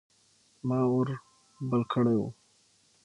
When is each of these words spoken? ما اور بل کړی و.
ما 0.67 0.79
اور 0.91 1.07
بل 1.69 1.81
کړی 1.93 2.15
و. 2.19 2.23